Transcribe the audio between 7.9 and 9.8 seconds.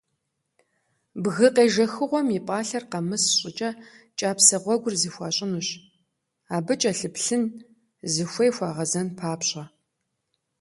зыхуей хуагъэзэн папщӀэ.